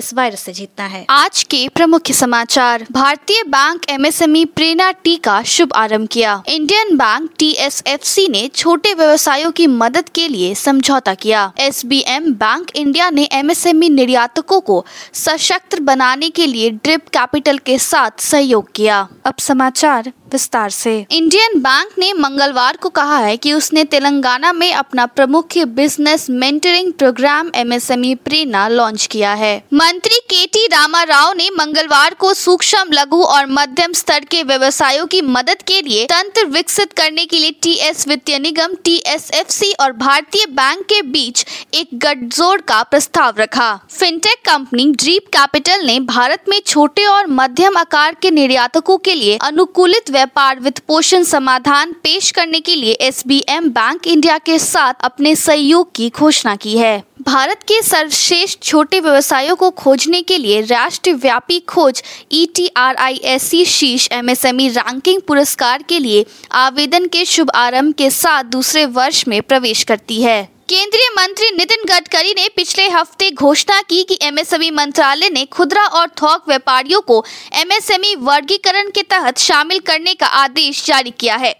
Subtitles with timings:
[0.00, 5.42] इस वायरस से जीतना है। आज के प्रमुख समाचार। भारतीय बैंक एमएसएमई प्रेरणा टी का
[5.42, 11.52] शुभ आरंभ किया। इंडियन बैंक टीएसएफसी ने छोटे व्यवसायों की मदद के लिए समझौता किया।
[11.60, 18.10] एसबीएम बैंक इंडिया ने एमएसएमई निर्यातकों को सशक्त बनाने के लिए ड्रिप कैपिटल के साथ
[18.20, 23.84] सहयोग किया। अब समाचार विस्तार से। इंडियन बैंक ने मंगलवार को कहा है कि उसने
[23.84, 30.66] तेलंगाना में अपना प्रमुख business mentoring programme MSME Prerna launch किया है। मंत्री के टी
[30.66, 35.80] रामा राव ने मंगलवार को सूक्ष्म, लघु और मध्यम स्तर के व्यवसायों की मदद के
[35.82, 39.92] लिए तंत्र विकसित करने के लिए टी एस वित्तीय निगम टी एस एफ़ सी और
[39.92, 46.44] भारतीय बैंक के बीच एक गठजोड़ का प्रस्ताव रखा। फिनटेक कंपनी ड्रीप कैपिटल ने भारत
[46.48, 52.30] में छोटे और मध्यम आकार के निर्यातकों के लिए अनुकूलित व्यापार वित्त पोषण समाधान पेश
[52.30, 57.62] करने के लिए एसबीएम बैंक इंडिया के साथ अपने सहयोग की घोषणा की है। भारत
[57.62, 63.42] के सर्वश्रेष्ठ छोटे व्यवसायों को खोजने के लिए राष्ट्रव्यापी खोज E T R I S
[63.42, 69.26] C शीर्ष एमएसएमई रैंकिंग पुरस्कार के लिए आवेदन के शुभ आरंभ के साथ दूसरे वर्ष
[69.28, 74.70] में प्रवेश करती है। केंद्रीय मंत्री नितिन गडकरी ने पिछले हफ़्ते घोषणा की कि एमएसएमई
[74.70, 77.24] मंत्रालय ने खुदरा और थोक व्यापारियों को
[77.54, 81.54] एमएसएमई वर्गीकरण के तहत शामिल करने का आदेश जारी किया है।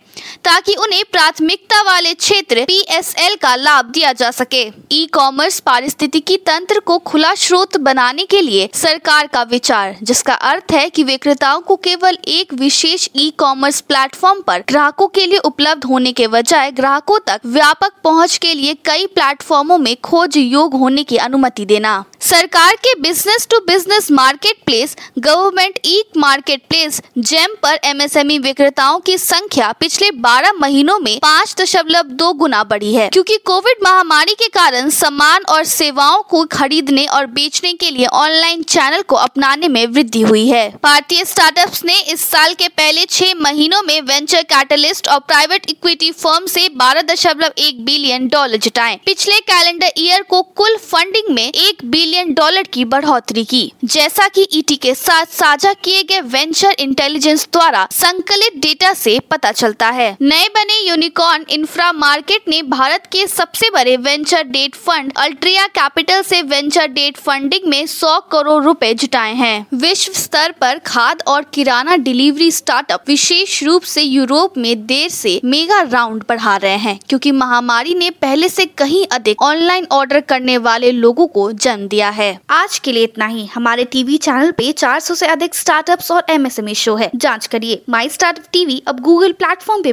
[0.44, 6.80] ताकि उन्हें प्राथमिकता वाले क्षेत्र पीएसएल का लाभ दिया जा सके। ई कॉमर्स पारिस्थितिकी तंत्र
[6.80, 11.76] को खुला स्रोत बनाने के लिए सरकार का विचार, जिसका अर्थ है कि विक्रेताओं को
[11.78, 17.18] केवल एक विशेष ई कॉमर्स प्लेटफॉर्म पर ग्राहकों के लिए उपलब्ध होने के बजाय ग्राहकों
[17.26, 22.74] तक व्यापक पहुँच के लिए कई प्लेटफॉर्मों में खोज योग होने की अनुमति देना। सरकार
[22.76, 24.10] के business to business
[24.66, 26.02] marketplace government e
[26.68, 32.62] marketplace GeM पर एमएसएमई विक्रेताओं की संख्या पिछले 12 महीनों में पाँच दशमलव दो गुना
[32.64, 37.90] बढ़ी है, क्योंकि कोविड महामारी के कारण सामान और सेवाओं को खरीदने और बेचने के
[37.90, 42.68] लिए ऑनलाइन चैनल को अपनाने में वृद्धि हुई है। भारतीय स्टार्टअप्स ने इस साल के
[42.70, 48.28] पहले छह महीनों में वेंचर कैटलिस्ट और प्राइवेट इक्विटी फर्म से बारह दशमलव एक बिलियन
[48.28, 53.62] डॉलर जुटाए। पिछले कैलेंडर ईयर को कुल फंडिंग में एक बिलियन डॉलर की बढ़ोतरी की।
[53.84, 59.52] जैसा कि ईटी के साथ साझा किए गए वेंचर इंटेलिजेंस द्वारा संकलित डेटा से पता
[59.52, 65.12] चलता है। नए बने यूनिकॉर्न इंफ्रा मार्केट ने भारत के सबसे बड़े venture debt fund
[65.16, 70.78] Alteria capital से वेंचर डेट फंडिंग में 100 करोड़ रुपए जुटाए हैं। विश्व स्तर पर
[70.86, 76.56] खाद और किराना डिलीवरी स्टार्टअप विशेष रूप से यूरोप में देर से मेगा राउंड बढ़ा
[76.56, 81.50] रहे हैं, क्योंकि महामारी ने पहले से कहीं अधिक ऑनलाइन ऑर्डर करने वाले लोगों को
[81.52, 85.54] जन्म दिया है। आज के लिए इतना ही। हमारे टीवी चैनल पे 400 से अधिक
[85.54, 89.92] स्टार्टअप्स और एमएसएमई शो है। जाँच करिए। माई स्टार्टअप टीवी अब गूगल प्लेटफॉर्म पे